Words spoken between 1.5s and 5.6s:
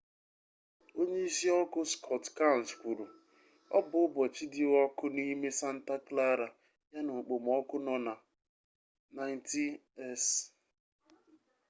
ọkụ scott kouns kwuru ọ bụ ụbọchị dị ọkụ n'ime